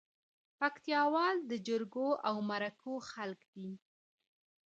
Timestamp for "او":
2.27-2.35